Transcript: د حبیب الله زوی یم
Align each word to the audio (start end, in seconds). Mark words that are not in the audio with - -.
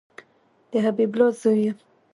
د 0.71 0.73
حبیب 0.85 1.11
الله 1.13 1.29
زوی 1.41 1.61
یم 1.65 1.77